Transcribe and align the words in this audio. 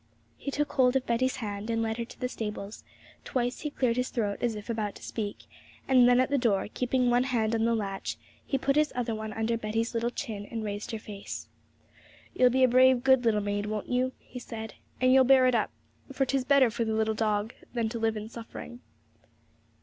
He 0.35 0.49
took 0.49 0.71
hold 0.73 0.95
of 0.95 1.05
Betty's 1.05 1.35
hand, 1.35 1.69
and 1.69 1.83
led 1.83 1.97
her 1.97 2.05
to 2.05 2.19
the 2.19 2.27
stables; 2.27 2.83
twice 3.23 3.59
he 3.59 3.69
cleared 3.69 3.97
his 3.97 4.09
throat, 4.09 4.39
as 4.41 4.55
if 4.55 4.67
about 4.67 4.95
to 4.95 5.03
speak, 5.03 5.43
and 5.87 6.09
then 6.09 6.19
at 6.19 6.31
the 6.31 6.39
door, 6.39 6.67
keeping 6.73 7.11
one 7.11 7.25
hand 7.25 7.53
on 7.53 7.65
the 7.65 7.75
latch, 7.75 8.17
he 8.43 8.57
put 8.57 8.75
his 8.75 8.91
other 8.95 9.13
one 9.13 9.31
under 9.31 9.57
Betty's 9.57 9.93
little 9.93 10.09
chin 10.09 10.47
and 10.49 10.63
raised 10.63 10.89
her 10.89 10.97
face. 10.97 11.49
'You'll 12.33 12.49
be 12.49 12.63
a 12.63 12.67
brave, 12.67 13.03
good 13.03 13.25
little 13.25 13.41
maid, 13.41 13.67
won't 13.67 13.89
you?' 13.89 14.13
he 14.17 14.39
said, 14.39 14.73
'and 14.99 15.13
you'll 15.13 15.23
bear 15.23 15.45
up, 15.55 15.69
for 16.11 16.25
'tis 16.25 16.45
better 16.45 16.71
for 16.71 16.83
the 16.83 16.95
little 16.95 17.13
dog 17.13 17.53
than 17.75 17.87
to 17.89 17.99
live 17.99 18.17
in 18.17 18.27
suffering.' 18.27 18.79